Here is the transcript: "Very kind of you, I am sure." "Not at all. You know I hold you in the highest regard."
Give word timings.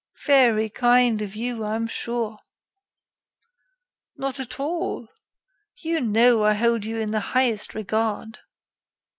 "Very 0.25 0.67
kind 0.67 1.21
of 1.21 1.35
you, 1.35 1.63
I 1.63 1.75
am 1.75 1.85
sure." 1.85 2.39
"Not 4.17 4.39
at 4.39 4.59
all. 4.59 5.07
You 5.77 6.01
know 6.01 6.43
I 6.43 6.55
hold 6.55 6.85
you 6.85 6.99
in 6.99 7.11
the 7.11 7.19
highest 7.19 7.75
regard." 7.75 8.39